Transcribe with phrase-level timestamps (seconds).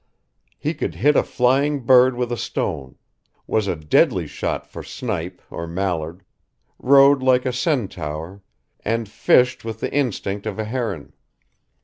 [0.57, 2.95] He could hit a flying bird with a stone,
[3.45, 6.23] was a deadly shot for snipe or mallard,
[6.79, 8.41] rode like a centaur,
[8.83, 11.13] and fished with the instinct of a heron.